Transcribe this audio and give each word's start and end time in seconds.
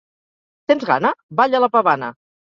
Tens 0.71 0.85
gana? 0.89 1.11
/ 1.21 1.27
—Balla 1.41 1.61
la 1.65 1.69
pavana! 1.75 2.09